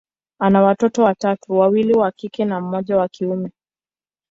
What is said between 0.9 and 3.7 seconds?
watatu, wawili wa kike na mmoja wa kiume.